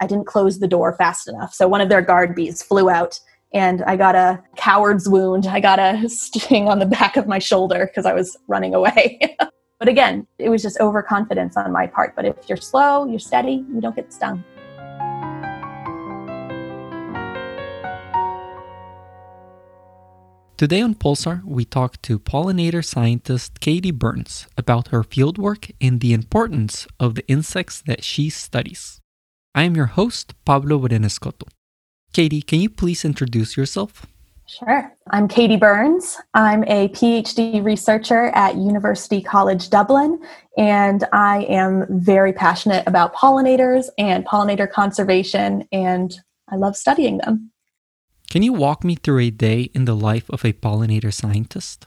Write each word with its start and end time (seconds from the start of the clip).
I 0.00 0.06
didn't 0.06 0.26
close 0.26 0.58
the 0.58 0.66
door 0.66 0.94
fast 0.96 1.28
enough. 1.28 1.52
So 1.52 1.68
one 1.68 1.82
of 1.82 1.90
their 1.90 2.00
guard 2.00 2.34
bees 2.34 2.62
flew 2.62 2.88
out 2.88 3.20
and 3.52 3.82
I 3.82 3.96
got 3.96 4.14
a 4.14 4.42
coward's 4.56 5.08
wound. 5.08 5.46
I 5.46 5.60
got 5.60 5.78
a 5.78 6.08
sting 6.08 6.68
on 6.68 6.78
the 6.78 6.86
back 6.86 7.16
of 7.16 7.26
my 7.26 7.38
shoulder 7.38 7.86
because 7.86 8.06
I 8.06 8.14
was 8.14 8.36
running 8.48 8.74
away. 8.74 9.36
but 9.78 9.88
again, 9.88 10.26
it 10.38 10.48
was 10.48 10.62
just 10.62 10.80
overconfidence 10.80 11.56
on 11.56 11.70
my 11.70 11.86
part. 11.86 12.16
But 12.16 12.24
if 12.24 12.36
you're 12.48 12.56
slow, 12.56 13.06
you're 13.06 13.18
steady, 13.18 13.64
you 13.72 13.80
don't 13.80 13.94
get 13.94 14.12
stung. 14.12 14.42
Today 20.56 20.82
on 20.82 20.94
Pulsar, 20.94 21.42
we 21.42 21.64
talk 21.64 22.00
to 22.02 22.18
pollinator 22.18 22.84
scientist 22.84 23.60
Katie 23.60 23.90
Burns 23.90 24.46
about 24.58 24.88
her 24.88 25.02
fieldwork 25.02 25.72
and 25.80 26.00
the 26.00 26.12
importance 26.12 26.86
of 26.98 27.14
the 27.14 27.26
insects 27.28 27.82
that 27.86 28.04
she 28.04 28.28
studies. 28.28 28.99
I 29.52 29.64
am 29.64 29.74
your 29.74 29.86
host, 29.86 30.34
Pablo 30.44 30.78
Brenescoto. 30.78 31.48
Katie, 32.12 32.40
can 32.42 32.60
you 32.60 32.70
please 32.70 33.04
introduce 33.04 33.56
yourself? 33.56 34.06
Sure. 34.46 34.92
I'm 35.10 35.26
Katie 35.26 35.56
Burns. 35.56 36.18
I'm 36.34 36.62
a 36.64 36.88
PhD 36.88 37.62
researcher 37.62 38.26
at 38.28 38.56
University 38.56 39.20
College 39.20 39.68
Dublin, 39.70 40.20
and 40.56 41.04
I 41.12 41.44
am 41.48 41.86
very 41.88 42.32
passionate 42.32 42.84
about 42.86 43.14
pollinators 43.14 43.86
and 43.98 44.24
pollinator 44.24 44.70
conservation, 44.70 45.66
and 45.72 46.14
I 46.48 46.56
love 46.56 46.76
studying 46.76 47.18
them. 47.18 47.50
Can 48.28 48.42
you 48.42 48.52
walk 48.52 48.84
me 48.84 48.94
through 48.94 49.18
a 49.18 49.30
day 49.30 49.70
in 49.74 49.84
the 49.84 49.96
life 49.96 50.28
of 50.30 50.44
a 50.44 50.52
pollinator 50.52 51.12
scientist? 51.12 51.86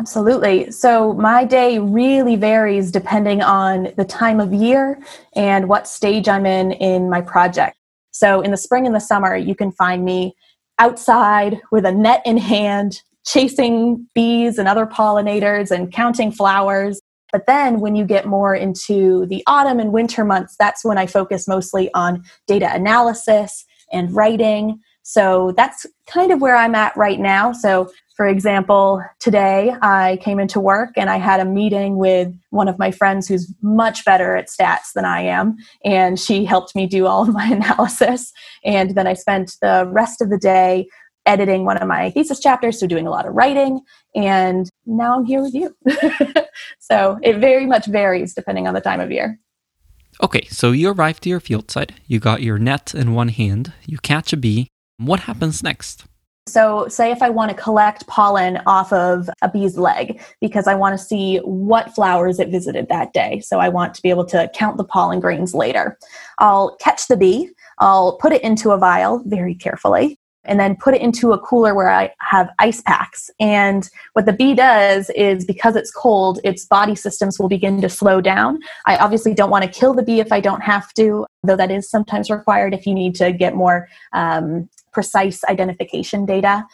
Absolutely. 0.00 0.70
So, 0.70 1.12
my 1.12 1.44
day 1.44 1.78
really 1.78 2.34
varies 2.34 2.90
depending 2.90 3.42
on 3.42 3.92
the 3.98 4.04
time 4.06 4.40
of 4.40 4.50
year 4.50 4.98
and 5.36 5.68
what 5.68 5.86
stage 5.86 6.26
I'm 6.26 6.46
in 6.46 6.72
in 6.72 7.10
my 7.10 7.20
project. 7.20 7.76
So, 8.10 8.40
in 8.40 8.50
the 8.50 8.56
spring 8.56 8.86
and 8.86 8.94
the 8.94 9.00
summer, 9.00 9.36
you 9.36 9.54
can 9.54 9.70
find 9.72 10.02
me 10.02 10.34
outside 10.78 11.60
with 11.70 11.84
a 11.84 11.92
net 11.92 12.22
in 12.24 12.38
hand, 12.38 13.02
chasing 13.26 14.08
bees 14.14 14.56
and 14.56 14.66
other 14.66 14.86
pollinators 14.86 15.70
and 15.70 15.92
counting 15.92 16.32
flowers. 16.32 16.98
But 17.30 17.44
then, 17.46 17.80
when 17.80 17.94
you 17.94 18.06
get 18.06 18.24
more 18.24 18.54
into 18.54 19.26
the 19.26 19.42
autumn 19.46 19.80
and 19.80 19.92
winter 19.92 20.24
months, 20.24 20.56
that's 20.58 20.82
when 20.82 20.96
I 20.96 21.04
focus 21.04 21.46
mostly 21.46 21.92
on 21.92 22.24
data 22.46 22.74
analysis 22.74 23.66
and 23.92 24.10
writing 24.16 24.80
so 25.02 25.52
that's 25.56 25.86
kind 26.06 26.30
of 26.30 26.40
where 26.40 26.56
I'm 26.56 26.74
at 26.74 26.96
right 26.96 27.18
now. 27.18 27.52
So, 27.52 27.90
for 28.20 28.28
example, 28.28 29.02
today 29.18 29.74
I 29.80 30.18
came 30.20 30.38
into 30.38 30.60
work 30.60 30.90
and 30.94 31.08
I 31.08 31.16
had 31.16 31.40
a 31.40 31.46
meeting 31.46 31.96
with 31.96 32.30
one 32.50 32.68
of 32.68 32.78
my 32.78 32.90
friends 32.90 33.26
who's 33.26 33.50
much 33.62 34.04
better 34.04 34.36
at 34.36 34.48
stats 34.48 34.92
than 34.94 35.06
I 35.06 35.22
am, 35.22 35.56
and 35.86 36.20
she 36.20 36.44
helped 36.44 36.76
me 36.76 36.86
do 36.86 37.06
all 37.06 37.22
of 37.22 37.32
my 37.32 37.46
analysis. 37.50 38.30
And 38.62 38.94
then 38.94 39.06
I 39.06 39.14
spent 39.14 39.56
the 39.62 39.88
rest 39.90 40.20
of 40.20 40.28
the 40.28 40.36
day 40.36 40.86
editing 41.24 41.64
one 41.64 41.78
of 41.78 41.88
my 41.88 42.10
thesis 42.10 42.40
chapters, 42.40 42.78
so 42.78 42.86
doing 42.86 43.06
a 43.06 43.10
lot 43.10 43.24
of 43.24 43.32
writing, 43.32 43.80
and 44.14 44.68
now 44.84 45.16
I'm 45.16 45.24
here 45.24 45.40
with 45.40 45.54
you. 45.54 45.74
so 46.78 47.18
it 47.22 47.38
very 47.38 47.64
much 47.64 47.86
varies 47.86 48.34
depending 48.34 48.68
on 48.68 48.74
the 48.74 48.82
time 48.82 49.00
of 49.00 49.10
year. 49.10 49.40
Okay, 50.22 50.46
so 50.50 50.72
you 50.72 50.90
arrive 50.90 51.20
to 51.20 51.30
your 51.30 51.40
field 51.40 51.70
site, 51.70 51.92
you 52.06 52.20
got 52.20 52.42
your 52.42 52.58
net 52.58 52.94
in 52.94 53.14
one 53.14 53.28
hand, 53.28 53.72
you 53.86 53.96
catch 53.96 54.34
a 54.34 54.36
bee, 54.36 54.68
what 54.98 55.20
happens 55.20 55.62
next? 55.62 56.04
So, 56.50 56.88
say 56.88 57.10
if 57.10 57.22
I 57.22 57.30
want 57.30 57.50
to 57.50 57.56
collect 57.56 58.06
pollen 58.06 58.60
off 58.66 58.92
of 58.92 59.30
a 59.42 59.48
bee's 59.48 59.78
leg 59.78 60.20
because 60.40 60.66
I 60.66 60.74
want 60.74 60.98
to 60.98 61.04
see 61.04 61.38
what 61.38 61.94
flowers 61.94 62.38
it 62.40 62.48
visited 62.48 62.88
that 62.88 63.12
day. 63.12 63.40
So, 63.40 63.60
I 63.60 63.68
want 63.68 63.94
to 63.94 64.02
be 64.02 64.10
able 64.10 64.26
to 64.26 64.50
count 64.54 64.76
the 64.76 64.84
pollen 64.84 65.20
grains 65.20 65.54
later. 65.54 65.98
I'll 66.38 66.76
catch 66.76 67.06
the 67.08 67.16
bee, 67.16 67.50
I'll 67.78 68.16
put 68.18 68.32
it 68.32 68.42
into 68.42 68.70
a 68.70 68.78
vial 68.78 69.22
very 69.26 69.54
carefully, 69.54 70.18
and 70.44 70.58
then 70.58 70.76
put 70.76 70.94
it 70.94 71.02
into 71.02 71.32
a 71.32 71.38
cooler 71.38 71.74
where 71.74 71.90
I 71.90 72.12
have 72.20 72.50
ice 72.58 72.80
packs. 72.80 73.30
And 73.38 73.88
what 74.14 74.26
the 74.26 74.32
bee 74.32 74.54
does 74.54 75.10
is 75.10 75.44
because 75.44 75.76
it's 75.76 75.90
cold, 75.90 76.40
its 76.44 76.64
body 76.64 76.94
systems 76.94 77.38
will 77.38 77.48
begin 77.48 77.80
to 77.82 77.88
slow 77.88 78.20
down. 78.20 78.58
I 78.86 78.96
obviously 78.96 79.34
don't 79.34 79.50
want 79.50 79.64
to 79.64 79.70
kill 79.70 79.94
the 79.94 80.02
bee 80.02 80.20
if 80.20 80.32
I 80.32 80.40
don't 80.40 80.62
have 80.62 80.92
to, 80.94 81.26
though 81.42 81.56
that 81.56 81.70
is 81.70 81.90
sometimes 81.90 82.30
required 82.30 82.74
if 82.74 82.86
you 82.86 82.94
need 82.94 83.14
to 83.16 83.32
get 83.32 83.54
more 83.54 83.88
um, 84.12 84.68
precise 84.92 85.42
identification 85.44 86.26
data. 86.26 86.64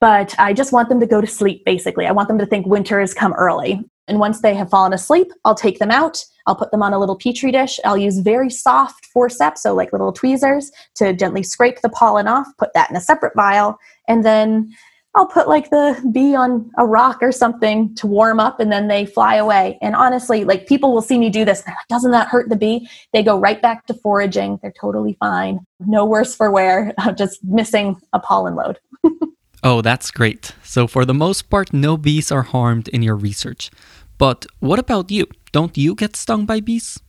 But 0.00 0.34
I 0.38 0.52
just 0.52 0.72
want 0.72 0.88
them 0.88 1.00
to 1.00 1.06
go 1.06 1.20
to 1.20 1.26
sleep, 1.26 1.64
basically. 1.64 2.06
I 2.06 2.12
want 2.12 2.28
them 2.28 2.38
to 2.38 2.46
think 2.46 2.66
winter 2.66 3.00
has 3.00 3.14
come 3.14 3.32
early. 3.34 3.82
And 4.08 4.20
once 4.20 4.40
they 4.40 4.54
have 4.54 4.70
fallen 4.70 4.92
asleep, 4.92 5.32
I'll 5.44 5.54
take 5.54 5.78
them 5.78 5.90
out. 5.90 6.24
I'll 6.46 6.54
put 6.54 6.70
them 6.70 6.82
on 6.82 6.92
a 6.92 6.98
little 6.98 7.16
petri 7.16 7.50
dish. 7.50 7.80
I'll 7.84 7.96
use 7.96 8.18
very 8.18 8.50
soft 8.50 9.06
forceps, 9.06 9.62
so 9.62 9.74
like 9.74 9.92
little 9.92 10.12
tweezers, 10.12 10.70
to 10.96 11.12
gently 11.12 11.42
scrape 11.42 11.80
the 11.80 11.88
pollen 11.88 12.28
off, 12.28 12.46
put 12.58 12.72
that 12.74 12.90
in 12.90 12.96
a 12.96 13.00
separate 13.00 13.34
vial, 13.34 13.78
and 14.06 14.24
then 14.24 14.72
I'll 15.16 15.26
put 15.26 15.48
like 15.48 15.70
the 15.70 15.98
bee 16.12 16.34
on 16.34 16.70
a 16.76 16.84
rock 16.84 17.22
or 17.22 17.32
something 17.32 17.94
to 17.94 18.06
warm 18.06 18.38
up 18.38 18.60
and 18.60 18.70
then 18.70 18.88
they 18.88 19.06
fly 19.06 19.36
away. 19.36 19.78
And 19.80 19.96
honestly, 19.96 20.44
like 20.44 20.66
people 20.66 20.92
will 20.92 21.00
see 21.00 21.18
me 21.18 21.30
do 21.30 21.42
this. 21.44 21.66
Like, 21.66 21.76
Doesn't 21.88 22.10
that 22.10 22.28
hurt 22.28 22.50
the 22.50 22.56
bee? 22.56 22.88
They 23.14 23.22
go 23.22 23.38
right 23.38 23.60
back 23.60 23.86
to 23.86 23.94
foraging. 23.94 24.58
They're 24.60 24.74
totally 24.78 25.16
fine. 25.18 25.60
No 25.80 26.04
worse 26.04 26.36
for 26.36 26.50
wear. 26.50 26.92
just 27.16 27.42
missing 27.44 27.96
a 28.12 28.20
pollen 28.20 28.56
load. 28.56 28.78
oh, 29.62 29.80
that's 29.80 30.10
great. 30.10 30.52
So, 30.62 30.86
for 30.86 31.06
the 31.06 31.14
most 31.14 31.48
part, 31.48 31.72
no 31.72 31.96
bees 31.96 32.30
are 32.30 32.42
harmed 32.42 32.88
in 32.88 33.02
your 33.02 33.16
research. 33.16 33.70
But 34.18 34.44
what 34.60 34.78
about 34.78 35.10
you? 35.10 35.26
Don't 35.52 35.78
you 35.78 35.94
get 35.94 36.14
stung 36.16 36.44
by 36.44 36.60
bees? 36.60 37.00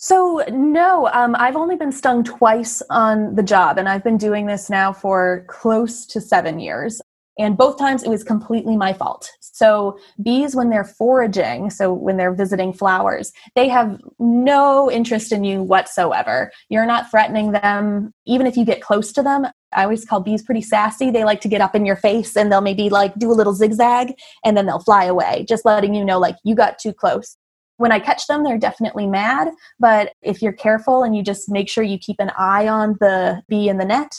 So, 0.00 0.44
no, 0.50 1.08
um, 1.12 1.34
I've 1.38 1.56
only 1.56 1.74
been 1.74 1.90
stung 1.90 2.22
twice 2.22 2.82
on 2.88 3.34
the 3.34 3.42
job, 3.42 3.78
and 3.78 3.88
I've 3.88 4.04
been 4.04 4.16
doing 4.16 4.46
this 4.46 4.70
now 4.70 4.92
for 4.92 5.44
close 5.48 6.06
to 6.06 6.20
seven 6.20 6.60
years. 6.60 7.02
And 7.38 7.56
both 7.56 7.78
times 7.78 8.02
it 8.02 8.08
was 8.08 8.24
completely 8.24 8.76
my 8.76 8.92
fault. 8.92 9.30
So, 9.40 9.98
bees, 10.22 10.56
when 10.56 10.70
they're 10.70 10.84
foraging, 10.84 11.70
so 11.70 11.92
when 11.92 12.16
they're 12.16 12.34
visiting 12.34 12.72
flowers, 12.72 13.32
they 13.54 13.68
have 13.68 14.00
no 14.18 14.90
interest 14.90 15.32
in 15.32 15.44
you 15.44 15.62
whatsoever. 15.62 16.50
You're 16.68 16.86
not 16.86 17.10
threatening 17.10 17.52
them, 17.52 18.12
even 18.26 18.46
if 18.46 18.56
you 18.56 18.64
get 18.64 18.82
close 18.82 19.12
to 19.12 19.22
them. 19.22 19.46
I 19.72 19.84
always 19.84 20.04
call 20.04 20.20
bees 20.20 20.42
pretty 20.42 20.62
sassy. 20.62 21.10
They 21.10 21.24
like 21.24 21.40
to 21.42 21.48
get 21.48 21.60
up 21.60 21.74
in 21.74 21.86
your 21.86 21.96
face 21.96 22.36
and 22.36 22.50
they'll 22.50 22.60
maybe 22.60 22.88
like 22.88 23.14
do 23.16 23.30
a 23.30 23.34
little 23.34 23.52
zigzag 23.52 24.14
and 24.44 24.56
then 24.56 24.66
they'll 24.66 24.78
fly 24.80 25.04
away, 25.04 25.44
just 25.48 25.64
letting 25.64 25.94
you 25.94 26.04
know, 26.04 26.18
like, 26.18 26.36
you 26.44 26.54
got 26.54 26.78
too 26.78 26.92
close. 26.92 27.36
When 27.76 27.92
I 27.92 28.00
catch 28.00 28.26
them, 28.26 28.42
they're 28.42 28.58
definitely 28.58 29.06
mad. 29.06 29.48
But 29.78 30.12
if 30.22 30.42
you're 30.42 30.52
careful 30.52 31.04
and 31.04 31.16
you 31.16 31.22
just 31.22 31.48
make 31.48 31.68
sure 31.68 31.84
you 31.84 31.98
keep 31.98 32.16
an 32.18 32.32
eye 32.36 32.66
on 32.66 32.96
the 33.00 33.42
bee 33.48 33.68
in 33.68 33.78
the 33.78 33.84
net, 33.84 34.12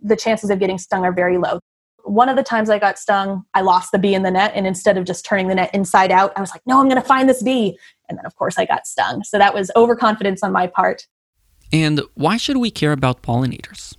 the 0.00 0.16
chances 0.16 0.50
of 0.50 0.58
getting 0.58 0.78
stung 0.78 1.04
are 1.04 1.12
very 1.12 1.38
low 1.38 1.58
one 2.12 2.28
of 2.28 2.36
the 2.36 2.42
times 2.42 2.68
I 2.68 2.78
got 2.78 2.98
stung, 2.98 3.44
I 3.54 3.62
lost 3.62 3.90
the 3.90 3.98
bee 3.98 4.14
in 4.14 4.22
the 4.22 4.30
net. 4.30 4.52
And 4.54 4.66
instead 4.66 4.98
of 4.98 5.04
just 5.04 5.24
turning 5.24 5.48
the 5.48 5.54
net 5.54 5.70
inside 5.74 6.12
out, 6.12 6.32
I 6.36 6.40
was 6.40 6.50
like, 6.50 6.62
no, 6.66 6.78
I'm 6.78 6.88
going 6.88 7.00
to 7.00 7.06
find 7.06 7.28
this 7.28 7.42
bee. 7.42 7.78
And 8.08 8.18
then, 8.18 8.26
of 8.26 8.36
course, 8.36 8.58
I 8.58 8.66
got 8.66 8.86
stung. 8.86 9.24
So 9.24 9.38
that 9.38 9.54
was 9.54 9.70
overconfidence 9.76 10.42
on 10.42 10.52
my 10.52 10.66
part. 10.66 11.06
And 11.72 12.02
why 12.14 12.36
should 12.36 12.58
we 12.58 12.70
care 12.70 12.92
about 12.92 13.22
pollinators? 13.22 13.94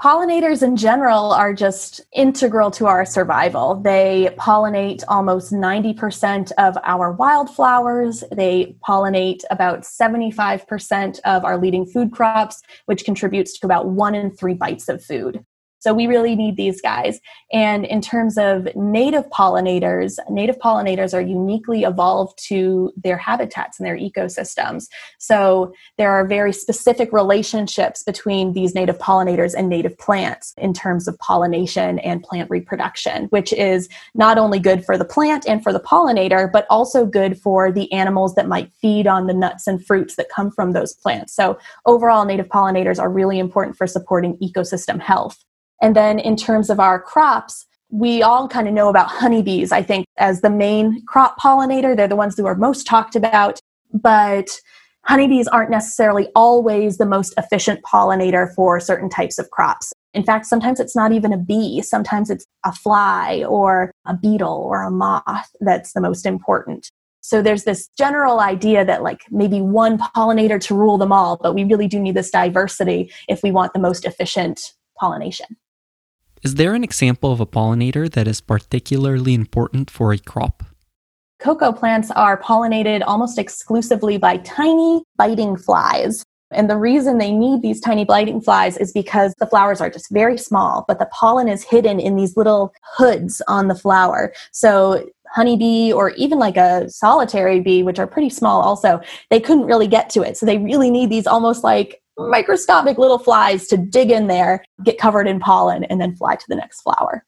Pollinators 0.00 0.62
in 0.62 0.76
general 0.76 1.32
are 1.32 1.52
just 1.52 2.00
integral 2.14 2.70
to 2.70 2.86
our 2.86 3.04
survival. 3.04 3.74
They 3.74 4.32
pollinate 4.38 5.02
almost 5.08 5.52
90% 5.52 6.52
of 6.56 6.78
our 6.84 7.12
wildflowers. 7.12 8.22
They 8.32 8.76
pollinate 8.88 9.42
about 9.50 9.80
75% 9.80 11.18
of 11.24 11.44
our 11.44 11.58
leading 11.58 11.84
food 11.84 12.12
crops, 12.12 12.62
which 12.86 13.04
contributes 13.04 13.58
to 13.58 13.66
about 13.66 13.88
one 13.88 14.14
in 14.14 14.30
three 14.30 14.54
bites 14.54 14.88
of 14.88 15.04
food. 15.04 15.44
So 15.80 15.94
we 15.94 16.06
really 16.06 16.34
need 16.34 16.56
these 16.56 16.80
guys. 16.80 17.20
And 17.52 17.84
in 17.84 18.00
terms 18.00 18.36
of 18.36 18.68
native 18.74 19.28
pollinators, 19.30 20.18
native 20.28 20.58
pollinators 20.58 21.14
are 21.14 21.20
uniquely 21.20 21.84
evolved 21.84 22.38
to 22.48 22.92
their 22.96 23.16
habitats 23.16 23.78
and 23.78 23.86
their 23.86 23.96
ecosystems. 23.96 24.86
So 25.18 25.72
there 25.96 26.10
are 26.12 26.26
very 26.26 26.52
specific 26.52 27.12
relationships 27.12 28.02
between 28.02 28.52
these 28.52 28.74
native 28.74 28.98
pollinators 28.98 29.54
and 29.56 29.68
native 29.68 29.96
plants 29.98 30.52
in 30.58 30.72
terms 30.72 31.06
of 31.06 31.18
pollination 31.18 31.98
and 32.00 32.22
plant 32.22 32.50
reproduction, 32.50 33.24
which 33.26 33.52
is 33.52 33.88
not 34.14 34.38
only 34.38 34.58
good 34.58 34.84
for 34.84 34.98
the 34.98 35.04
plant 35.04 35.46
and 35.46 35.62
for 35.62 35.72
the 35.72 35.80
pollinator, 35.80 36.50
but 36.50 36.66
also 36.70 37.06
good 37.06 37.38
for 37.38 37.70
the 37.70 37.90
animals 37.92 38.34
that 38.34 38.48
might 38.48 38.72
feed 38.74 39.06
on 39.06 39.26
the 39.26 39.34
nuts 39.34 39.66
and 39.66 39.84
fruits 39.84 40.16
that 40.16 40.28
come 40.28 40.50
from 40.50 40.72
those 40.72 40.92
plants. 40.92 41.34
So 41.34 41.58
overall, 41.86 42.24
native 42.24 42.48
pollinators 42.48 42.98
are 42.98 43.10
really 43.10 43.38
important 43.38 43.76
for 43.76 43.86
supporting 43.86 44.36
ecosystem 44.38 45.00
health. 45.00 45.44
And 45.80 45.94
then 45.94 46.18
in 46.18 46.36
terms 46.36 46.70
of 46.70 46.80
our 46.80 47.00
crops, 47.00 47.66
we 47.90 48.22
all 48.22 48.48
kind 48.48 48.68
of 48.68 48.74
know 48.74 48.88
about 48.88 49.08
honeybees, 49.08 49.72
I 49.72 49.82
think, 49.82 50.06
as 50.18 50.40
the 50.40 50.50
main 50.50 51.04
crop 51.06 51.38
pollinator. 51.38 51.96
They're 51.96 52.08
the 52.08 52.16
ones 52.16 52.36
who 52.36 52.46
are 52.46 52.54
most 52.54 52.86
talked 52.86 53.16
about. 53.16 53.58
But 53.92 54.48
honeybees 55.04 55.48
aren't 55.48 55.70
necessarily 55.70 56.28
always 56.34 56.98
the 56.98 57.06
most 57.06 57.32
efficient 57.38 57.80
pollinator 57.82 58.54
for 58.54 58.78
certain 58.78 59.08
types 59.08 59.38
of 59.38 59.50
crops. 59.50 59.92
In 60.14 60.24
fact, 60.24 60.46
sometimes 60.46 60.80
it's 60.80 60.96
not 60.96 61.12
even 61.12 61.32
a 61.32 61.38
bee, 61.38 61.80
sometimes 61.82 62.28
it's 62.30 62.44
a 62.64 62.72
fly 62.72 63.44
or 63.48 63.90
a 64.06 64.16
beetle 64.16 64.64
or 64.66 64.82
a 64.82 64.90
moth 64.90 65.50
that's 65.60 65.92
the 65.92 66.00
most 66.00 66.26
important. 66.26 66.90
So 67.20 67.42
there's 67.42 67.64
this 67.64 67.88
general 67.96 68.40
idea 68.40 68.84
that 68.84 69.02
like 69.02 69.20
maybe 69.30 69.60
one 69.60 69.98
pollinator 69.98 70.60
to 70.62 70.74
rule 70.74 70.98
them 70.98 71.12
all, 71.12 71.36
but 71.36 71.54
we 71.54 71.64
really 71.64 71.86
do 71.86 72.00
need 72.00 72.14
this 72.14 72.30
diversity 72.30 73.12
if 73.28 73.42
we 73.42 73.50
want 73.50 73.74
the 73.74 73.78
most 73.78 74.04
efficient 74.04 74.60
pollination. 74.98 75.56
Is 76.42 76.54
there 76.54 76.74
an 76.74 76.84
example 76.84 77.32
of 77.32 77.40
a 77.40 77.46
pollinator 77.46 78.10
that 78.12 78.28
is 78.28 78.40
particularly 78.40 79.34
important 79.34 79.90
for 79.90 80.12
a 80.12 80.18
crop? 80.18 80.62
Cocoa 81.40 81.72
plants 81.72 82.10
are 82.12 82.40
pollinated 82.40 83.02
almost 83.06 83.38
exclusively 83.38 84.18
by 84.18 84.38
tiny 84.38 85.02
biting 85.16 85.56
flies. 85.56 86.24
And 86.50 86.70
the 86.70 86.76
reason 86.76 87.18
they 87.18 87.32
need 87.32 87.60
these 87.60 87.80
tiny 87.80 88.04
biting 88.04 88.40
flies 88.40 88.76
is 88.76 88.92
because 88.92 89.34
the 89.38 89.46
flowers 89.46 89.80
are 89.80 89.90
just 89.90 90.10
very 90.10 90.38
small, 90.38 90.84
but 90.88 90.98
the 90.98 91.06
pollen 91.06 91.48
is 91.48 91.62
hidden 91.62 92.00
in 92.00 92.16
these 92.16 92.36
little 92.36 92.72
hoods 92.96 93.42
on 93.48 93.68
the 93.68 93.74
flower. 93.74 94.32
So 94.52 95.08
honeybee 95.30 95.92
or 95.92 96.10
even 96.10 96.38
like 96.38 96.56
a 96.56 96.88
solitary 96.88 97.60
bee, 97.60 97.82
which 97.82 97.98
are 97.98 98.06
pretty 98.06 98.30
small 98.30 98.62
also, 98.62 99.00
they 99.30 99.40
couldn't 99.40 99.66
really 99.66 99.88
get 99.88 100.08
to 100.10 100.22
it. 100.22 100.36
So 100.36 100.46
they 100.46 100.58
really 100.58 100.90
need 100.90 101.10
these 101.10 101.26
almost 101.26 101.62
like 101.64 102.00
microscopic 102.18 102.98
little 102.98 103.18
flies 103.18 103.66
to 103.68 103.76
dig 103.76 104.10
in 104.10 104.26
there, 104.26 104.64
get 104.84 104.98
covered 104.98 105.26
in 105.28 105.40
pollen, 105.40 105.84
and 105.84 106.00
then 106.00 106.16
fly 106.16 106.36
to 106.36 106.44
the 106.48 106.56
next 106.56 106.82
flower. 106.82 107.24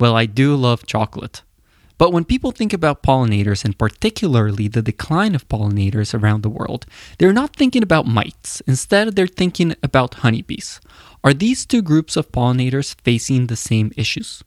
Well, 0.00 0.16
I 0.16 0.26
do 0.26 0.56
love 0.56 0.86
chocolate. 0.86 1.42
But 1.98 2.12
when 2.12 2.24
people 2.24 2.50
think 2.50 2.72
about 2.72 3.04
pollinators 3.04 3.64
and 3.64 3.78
particularly 3.78 4.66
the 4.66 4.82
decline 4.82 5.36
of 5.36 5.46
pollinators 5.46 6.18
around 6.18 6.42
the 6.42 6.50
world, 6.50 6.84
they're 7.18 7.32
not 7.32 7.54
thinking 7.54 7.82
about 7.82 8.06
mites. 8.06 8.60
Instead, 8.62 9.14
they're 9.14 9.28
thinking 9.28 9.76
about 9.84 10.14
honeybees. 10.14 10.80
Are 11.22 11.32
these 11.32 11.64
two 11.64 11.82
groups 11.82 12.16
of 12.16 12.32
pollinators 12.32 13.00
facing 13.02 13.46
the 13.46 13.54
same 13.54 13.92
issues? 13.96 14.42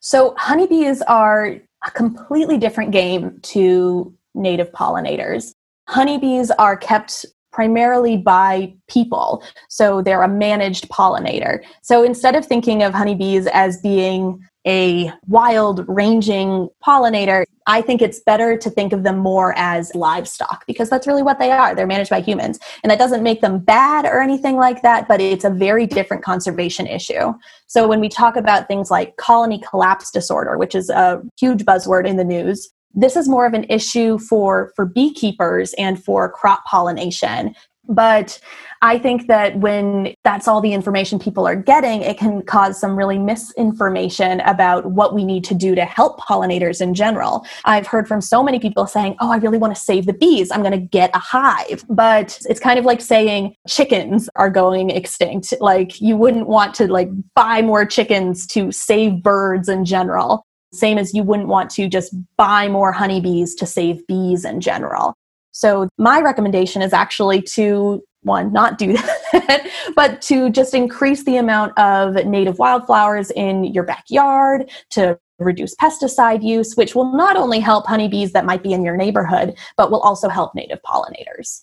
So, 0.00 0.34
honeybees 0.38 1.02
are 1.02 1.56
a 1.86 1.90
completely 1.90 2.56
different 2.56 2.92
game 2.92 3.38
to 3.42 4.14
native 4.34 4.72
pollinators. 4.72 5.52
Honeybees 5.88 6.50
are 6.52 6.76
kept 6.76 7.26
primarily 7.58 8.16
by 8.16 8.72
people. 8.86 9.42
So 9.68 10.00
they're 10.00 10.22
a 10.22 10.28
managed 10.28 10.88
pollinator. 10.90 11.58
So 11.82 12.04
instead 12.04 12.36
of 12.36 12.46
thinking 12.46 12.84
of 12.84 12.94
honeybees 12.94 13.48
as 13.48 13.80
being 13.80 14.46
a 14.64 15.10
wild 15.26 15.84
ranging 15.88 16.68
pollinator, 16.86 17.42
I 17.66 17.82
think 17.82 18.00
it's 18.00 18.20
better 18.20 18.56
to 18.56 18.70
think 18.70 18.92
of 18.92 19.02
them 19.02 19.18
more 19.18 19.54
as 19.56 19.92
livestock 19.96 20.66
because 20.68 20.88
that's 20.88 21.08
really 21.08 21.24
what 21.24 21.40
they 21.40 21.50
are. 21.50 21.74
They're 21.74 21.84
managed 21.84 22.10
by 22.10 22.20
humans. 22.20 22.60
And 22.84 22.92
that 22.92 22.98
doesn't 23.00 23.24
make 23.24 23.40
them 23.40 23.58
bad 23.58 24.04
or 24.04 24.20
anything 24.20 24.54
like 24.54 24.82
that, 24.82 25.08
but 25.08 25.20
it's 25.20 25.44
a 25.44 25.50
very 25.50 25.84
different 25.84 26.22
conservation 26.22 26.86
issue. 26.86 27.32
So 27.66 27.88
when 27.88 27.98
we 27.98 28.08
talk 28.08 28.36
about 28.36 28.68
things 28.68 28.88
like 28.88 29.16
colony 29.16 29.60
collapse 29.68 30.12
disorder, 30.12 30.56
which 30.58 30.76
is 30.76 30.90
a 30.90 31.22
huge 31.36 31.64
buzzword 31.64 32.06
in 32.06 32.18
the 32.18 32.24
news, 32.24 32.70
this 32.94 33.16
is 33.16 33.28
more 33.28 33.46
of 33.46 33.54
an 33.54 33.64
issue 33.68 34.18
for 34.18 34.72
for 34.74 34.86
beekeepers 34.86 35.74
and 35.74 36.02
for 36.02 36.30
crop 36.30 36.64
pollination 36.64 37.54
but 37.88 38.38
I 38.82 38.98
think 38.98 39.26
that 39.26 39.58
when 39.58 40.14
that's 40.22 40.46
all 40.46 40.60
the 40.60 40.72
information 40.72 41.18
people 41.18 41.48
are 41.48 41.56
getting, 41.56 42.02
it 42.02 42.18
can 42.18 42.42
cause 42.42 42.78
some 42.78 42.96
really 42.96 43.18
misinformation 43.18 44.40
about 44.40 44.92
what 44.92 45.14
we 45.14 45.24
need 45.24 45.42
to 45.44 45.54
do 45.54 45.74
to 45.74 45.84
help 45.84 46.20
pollinators 46.20 46.80
in 46.80 46.94
general. 46.94 47.44
I've 47.64 47.86
heard 47.86 48.06
from 48.06 48.20
so 48.20 48.42
many 48.42 48.60
people 48.60 48.86
saying, 48.86 49.16
Oh, 49.20 49.32
I 49.32 49.38
really 49.38 49.58
want 49.58 49.74
to 49.74 49.80
save 49.80 50.06
the 50.06 50.12
bees. 50.12 50.52
I'm 50.52 50.60
going 50.60 50.72
to 50.72 50.78
get 50.78 51.10
a 51.14 51.18
hive. 51.18 51.84
But 51.88 52.38
it's 52.48 52.60
kind 52.60 52.78
of 52.78 52.84
like 52.84 53.00
saying 53.00 53.56
chickens 53.66 54.28
are 54.36 54.50
going 54.50 54.90
extinct. 54.90 55.54
Like 55.60 56.00
you 56.00 56.16
wouldn't 56.16 56.46
want 56.46 56.74
to 56.74 56.92
like 56.92 57.08
buy 57.34 57.62
more 57.62 57.86
chickens 57.86 58.46
to 58.48 58.70
save 58.70 59.22
birds 59.22 59.68
in 59.68 59.84
general. 59.84 60.44
Same 60.72 60.98
as 60.98 61.14
you 61.14 61.22
wouldn't 61.22 61.48
want 61.48 61.70
to 61.70 61.88
just 61.88 62.14
buy 62.36 62.68
more 62.68 62.92
honeybees 62.92 63.54
to 63.56 63.66
save 63.66 64.06
bees 64.06 64.44
in 64.44 64.60
general. 64.60 65.14
So, 65.52 65.88
my 65.98 66.20
recommendation 66.20 66.82
is 66.82 66.92
actually 66.92 67.42
to 67.54 68.02
one, 68.22 68.52
not 68.52 68.78
do 68.78 68.92
that, 69.32 69.68
but 69.94 70.20
to 70.22 70.50
just 70.50 70.74
increase 70.74 71.24
the 71.24 71.36
amount 71.36 71.76
of 71.78 72.14
native 72.26 72.58
wildflowers 72.58 73.30
in 73.32 73.64
your 73.64 73.84
backyard, 73.84 74.70
to 74.90 75.18
reduce 75.38 75.74
pesticide 75.76 76.42
use, 76.42 76.74
which 76.74 76.94
will 76.94 77.16
not 77.16 77.36
only 77.36 77.60
help 77.60 77.86
honeybees 77.86 78.32
that 78.32 78.44
might 78.44 78.62
be 78.62 78.72
in 78.72 78.84
your 78.84 78.96
neighborhood, 78.96 79.56
but 79.76 79.90
will 79.90 80.00
also 80.00 80.28
help 80.28 80.54
native 80.54 80.80
pollinators. 80.82 81.62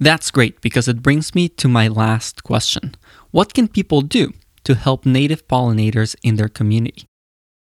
That's 0.00 0.30
great 0.32 0.60
because 0.60 0.88
it 0.88 1.02
brings 1.02 1.34
me 1.34 1.48
to 1.50 1.68
my 1.68 1.86
last 1.86 2.42
question. 2.42 2.96
What 3.30 3.54
can 3.54 3.68
people 3.68 4.00
do 4.02 4.32
to 4.64 4.74
help 4.74 5.06
native 5.06 5.46
pollinators 5.46 6.16
in 6.24 6.34
their 6.34 6.48
community? 6.48 7.06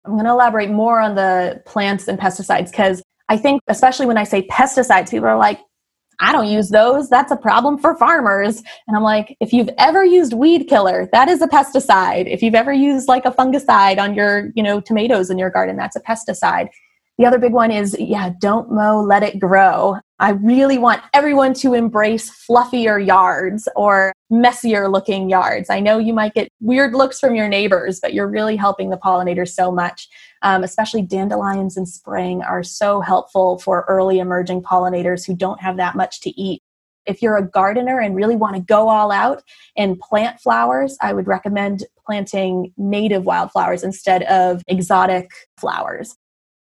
I'm 0.05 0.13
going 0.13 0.25
to 0.25 0.31
elaborate 0.31 0.69
more 0.69 0.99
on 0.99 1.15
the 1.15 1.61
plants 1.65 2.07
and 2.07 2.19
pesticides 2.19 2.71
because 2.71 3.01
I 3.29 3.37
think, 3.37 3.61
especially 3.67 4.05
when 4.05 4.17
I 4.17 4.25
say 4.25 4.45
pesticides, 4.47 5.11
people 5.11 5.27
are 5.27 5.37
like, 5.37 5.59
I 6.19 6.31
don't 6.31 6.47
use 6.47 6.69
those. 6.69 7.09
That's 7.09 7.31
a 7.31 7.37
problem 7.37 7.77
for 7.77 7.97
farmers. 7.97 8.61
And 8.87 8.95
I'm 8.95 9.03
like, 9.03 9.35
if 9.39 9.51
you've 9.51 9.69
ever 9.77 10.05
used 10.05 10.33
weed 10.33 10.67
killer, 10.67 11.09
that 11.11 11.27
is 11.27 11.41
a 11.41 11.47
pesticide. 11.47 12.31
If 12.31 12.41
you've 12.41 12.55
ever 12.55 12.71
used 12.71 13.07
like 13.07 13.25
a 13.25 13.31
fungicide 13.31 13.97
on 13.97 14.13
your, 14.13 14.51
you 14.55 14.63
know, 14.63 14.79
tomatoes 14.79 15.29
in 15.29 15.37
your 15.37 15.49
garden, 15.49 15.75
that's 15.75 15.95
a 15.95 16.01
pesticide. 16.01 16.67
The 17.19 17.27
other 17.27 17.37
big 17.37 17.53
one 17.53 17.69
is, 17.69 17.95
yeah, 17.99 18.31
don't 18.39 18.71
mow, 18.71 18.99
let 19.01 19.21
it 19.21 19.39
grow. 19.39 19.99
I 20.17 20.31
really 20.31 20.79
want 20.79 21.03
everyone 21.13 21.53
to 21.55 21.73
embrace 21.75 22.31
fluffier 22.31 23.05
yards 23.05 23.67
or 23.75 24.13
messier 24.31 24.89
looking 24.89 25.29
yards. 25.29 25.69
I 25.69 25.79
know 25.79 25.99
you 25.99 26.13
might 26.13 26.33
get 26.33 26.49
weird 26.59 26.95
looks 26.95 27.19
from 27.19 27.35
your 27.35 27.47
neighbors, 27.47 27.99
but 27.99 28.15
you're 28.15 28.27
really 28.27 28.55
helping 28.55 28.89
the 28.89 28.97
pollinators 28.97 29.49
so 29.49 29.71
much. 29.71 30.07
Um, 30.41 30.63
especially 30.63 31.03
dandelions 31.03 31.77
in 31.77 31.85
spring 31.85 32.41
are 32.41 32.63
so 32.63 32.99
helpful 32.99 33.59
for 33.59 33.85
early 33.87 34.17
emerging 34.17 34.63
pollinators 34.63 35.25
who 35.25 35.35
don't 35.35 35.61
have 35.61 35.77
that 35.77 35.95
much 35.95 36.19
to 36.21 36.29
eat. 36.31 36.61
If 37.05 37.21
you're 37.21 37.37
a 37.37 37.47
gardener 37.47 37.99
and 37.99 38.15
really 38.15 38.35
want 38.35 38.55
to 38.55 38.61
go 38.61 38.89
all 38.89 39.11
out 39.11 39.43
and 39.77 39.99
plant 39.99 40.39
flowers, 40.39 40.97
I 41.01 41.13
would 41.13 41.27
recommend 41.27 41.83
planting 42.05 42.73
native 42.75 43.25
wildflowers 43.25 43.83
instead 43.83 44.23
of 44.23 44.63
exotic 44.67 45.29
flowers. 45.57 46.15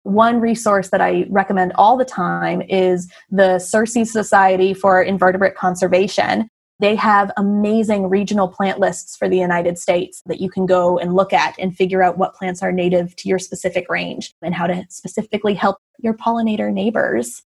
One 0.09 0.41
resource 0.41 0.89
that 0.89 1.03
I 1.03 1.27
recommend 1.29 1.75
all 1.75 1.99
the 1.99 2.05
time 2.07 2.63
is 2.63 3.13
the 3.31 3.59
Xerces 3.59 4.07
Society 4.07 4.73
for 4.73 5.03
Invertebrate 5.03 5.55
Conservation. 5.55 6.49
They 6.81 6.95
have 6.95 7.31
amazing 7.37 8.09
regional 8.09 8.49
plant 8.49 8.79
lists 8.79 9.19
for 9.19 9.29
the 9.29 9.37
United 9.37 9.79
States 9.79 10.23
that 10.25 10.41
you 10.41 10.49
can 10.49 10.65
go 10.65 10.97
and 10.97 11.15
look 11.15 11.35
at 11.35 11.57
and 11.59 11.77
figure 11.77 12.03
out 12.03 12.17
what 12.17 12.35
plants 12.35 12.63
are 12.63 12.73
native 12.73 13.17
to 13.17 13.29
your 13.29 13.39
specific 13.39 13.85
range 13.91 14.33
and 14.41 14.55
how 14.55 14.67
to 14.67 14.87
specifically 14.89 15.53
help 15.53 15.77
your 15.99 16.15
pollinator 16.15 16.73
neighbors. 16.73 17.43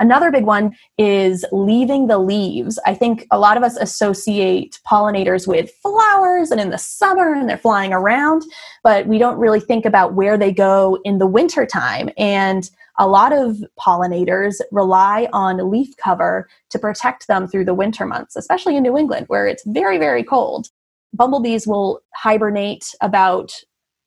Another 0.00 0.30
big 0.32 0.44
one 0.44 0.74
is 0.98 1.44
leaving 1.52 2.06
the 2.06 2.18
leaves. 2.18 2.78
I 2.86 2.94
think 2.94 3.26
a 3.30 3.38
lot 3.38 3.56
of 3.56 3.62
us 3.62 3.76
associate 3.76 4.80
pollinators 4.90 5.46
with 5.46 5.70
flowers 5.82 6.50
and 6.50 6.60
in 6.60 6.70
the 6.70 6.78
summer 6.78 7.34
and 7.34 7.48
they're 7.48 7.58
flying 7.58 7.92
around, 7.92 8.42
but 8.82 9.06
we 9.06 9.18
don't 9.18 9.38
really 9.38 9.60
think 9.60 9.84
about 9.84 10.14
where 10.14 10.38
they 10.38 10.52
go 10.52 10.98
in 11.04 11.18
the 11.18 11.26
wintertime. 11.26 12.10
And 12.16 12.68
a 12.98 13.06
lot 13.06 13.32
of 13.32 13.62
pollinators 13.78 14.56
rely 14.72 15.28
on 15.32 15.70
leaf 15.70 15.94
cover 15.96 16.48
to 16.70 16.78
protect 16.78 17.26
them 17.28 17.46
through 17.46 17.66
the 17.66 17.74
winter 17.74 18.06
months, 18.06 18.36
especially 18.36 18.76
in 18.76 18.82
New 18.82 18.96
England 18.96 19.26
where 19.28 19.46
it's 19.46 19.64
very, 19.66 19.98
very 19.98 20.24
cold. 20.24 20.68
Bumblebees 21.12 21.66
will 21.66 22.00
hibernate 22.14 22.94
about 23.00 23.52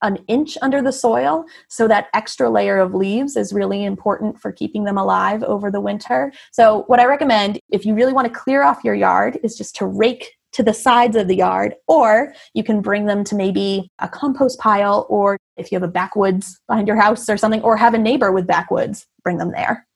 an 0.03 0.17
inch 0.27 0.57
under 0.61 0.81
the 0.81 0.91
soil. 0.91 1.45
So 1.69 1.87
that 1.87 2.07
extra 2.13 2.49
layer 2.49 2.77
of 2.77 2.93
leaves 2.93 3.35
is 3.35 3.51
really 3.53 3.83
important 3.83 4.39
for 4.39 4.51
keeping 4.51 4.83
them 4.83 4.97
alive 4.97 5.41
over 5.43 5.71
the 5.71 5.81
winter. 5.81 6.31
So, 6.51 6.83
what 6.87 6.99
I 6.99 7.05
recommend 7.05 7.59
if 7.69 7.85
you 7.85 7.95
really 7.95 8.13
want 8.13 8.31
to 8.31 8.39
clear 8.39 8.61
off 8.61 8.83
your 8.83 8.93
yard 8.93 9.39
is 9.43 9.57
just 9.57 9.75
to 9.77 9.85
rake 9.85 10.35
to 10.51 10.63
the 10.63 10.73
sides 10.73 11.15
of 11.15 11.27
the 11.27 11.35
yard, 11.35 11.73
or 11.87 12.33
you 12.53 12.63
can 12.63 12.81
bring 12.81 13.07
them 13.07 13.23
to 13.23 13.35
maybe 13.35 13.89
a 13.99 14.07
compost 14.07 14.59
pile, 14.59 15.07
or 15.09 15.37
if 15.57 15.71
you 15.71 15.75
have 15.75 15.87
a 15.87 15.91
backwoods 15.91 16.59
behind 16.67 16.87
your 16.87 16.99
house 16.99 17.27
or 17.27 17.37
something, 17.37 17.61
or 17.63 17.75
have 17.75 17.95
a 17.95 17.97
neighbor 17.97 18.31
with 18.31 18.45
backwoods, 18.45 19.07
bring 19.23 19.37
them 19.37 19.51
there. 19.51 19.87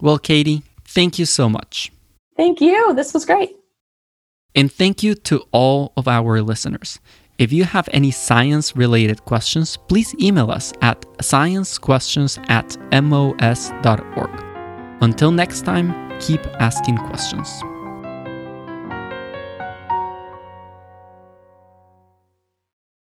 Well, 0.00 0.18
Katie, 0.18 0.62
thank 0.84 1.18
you 1.18 1.24
so 1.24 1.48
much. 1.48 1.90
Thank 2.36 2.60
you. 2.60 2.92
This 2.94 3.14
was 3.14 3.24
great. 3.24 3.56
And 4.54 4.70
thank 4.70 5.02
you 5.02 5.14
to 5.14 5.44
all 5.52 5.92
of 5.96 6.06
our 6.06 6.42
listeners. 6.42 6.98
If 7.38 7.52
you 7.52 7.64
have 7.64 7.88
any 7.92 8.10
science 8.10 8.76
related 8.76 9.24
questions, 9.24 9.76
please 9.88 10.14
email 10.20 10.50
us 10.50 10.72
at 10.82 11.00
sciencequestions 11.18 12.38
at 12.50 12.76
mos.org. 12.92 14.30
Until 15.00 15.32
next 15.32 15.62
time, 15.62 16.20
keep 16.20 16.46
asking 16.60 16.98
questions. 16.98 17.62